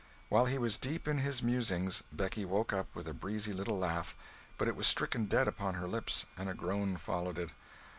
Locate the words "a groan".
6.49-6.97